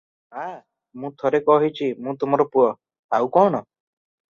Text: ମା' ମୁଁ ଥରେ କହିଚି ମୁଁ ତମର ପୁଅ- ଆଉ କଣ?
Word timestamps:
ମା' 0.35 0.45
ମୁଁ 1.03 1.11
ଥରେ 1.23 1.41
କହିଚି 1.51 1.91
ମୁଁ 2.07 2.17
ତମର 2.25 2.49
ପୁଅ- 2.57 2.73
ଆଉ 3.21 3.31
କଣ? 3.39 3.65